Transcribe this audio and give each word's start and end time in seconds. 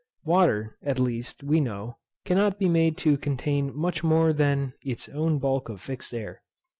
Water, 0.25 0.79
at 0.81 0.97
least, 0.97 1.43
we 1.43 1.59
know, 1.61 1.99
cannot 2.25 2.57
be 2.57 2.67
made 2.67 2.97
to 2.97 3.17
contain 3.19 3.71
much 3.77 4.03
more 4.03 4.33
than 4.33 4.73
its 4.83 5.07
own 5.09 5.37
bulk 5.37 5.69
of 5.69 5.79
fixed 5.79 6.11
air. 6.11 6.41